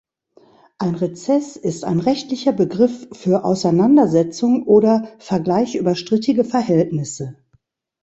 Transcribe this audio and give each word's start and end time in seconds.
Ein 0.79 0.95
Rezess 0.95 1.55
ist 1.57 1.83
ein 1.83 1.99
rechtlicher 1.99 2.53
Begriff 2.53 3.07
für 3.11 3.45
Auseinandersetzung 3.45 4.63
oder 4.63 5.07
Vergleich 5.19 5.75
über 5.75 5.93
strittige 5.95 6.43
Verhältnisse. 6.43 7.37